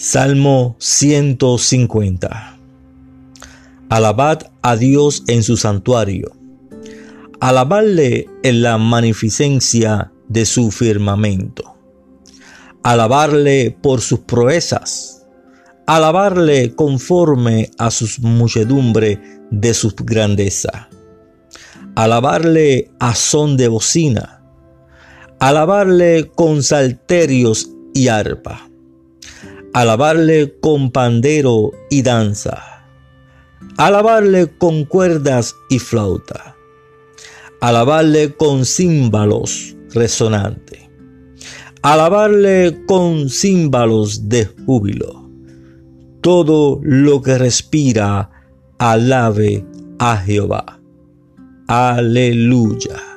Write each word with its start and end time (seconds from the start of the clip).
Salmo 0.00 0.76
150 0.78 2.56
Alabad 3.88 4.42
a 4.62 4.76
Dios 4.76 5.24
en 5.26 5.42
su 5.42 5.56
santuario. 5.56 6.36
Alabarle 7.40 8.28
en 8.44 8.62
la 8.62 8.78
magnificencia 8.78 10.12
de 10.28 10.46
su 10.46 10.70
firmamento. 10.70 11.74
Alabarle 12.84 13.76
por 13.82 14.00
sus 14.00 14.20
proezas. 14.20 15.26
Alabarle 15.88 16.76
conforme 16.76 17.72
a 17.78 17.90
sus 17.90 18.20
muchedumbre 18.20 19.20
de 19.50 19.74
su 19.74 19.92
grandeza. 19.96 20.88
Alabarle 21.96 22.92
a 23.00 23.16
son 23.16 23.56
de 23.56 23.66
bocina. 23.66 24.44
Alabarle 25.40 26.30
con 26.36 26.62
salterios 26.62 27.68
y 27.94 28.06
arpa 28.06 28.68
alabarle 29.78 30.58
con 30.58 30.90
pandero 30.90 31.70
y 31.88 32.02
danza, 32.02 32.84
alabarle 33.76 34.48
con 34.58 34.84
cuerdas 34.84 35.54
y 35.70 35.78
flauta, 35.78 36.56
alabarle 37.60 38.34
con 38.34 38.64
címbalos 38.64 39.76
resonantes, 39.94 40.80
alabarle 41.82 42.76
con 42.88 43.30
címbalos 43.30 44.28
de 44.28 44.46
júbilo. 44.66 45.30
Todo 46.22 46.80
lo 46.82 47.22
que 47.22 47.38
respira, 47.38 48.32
alabe 48.78 49.64
a 50.00 50.16
Jehová. 50.16 50.80
Aleluya. 51.68 53.07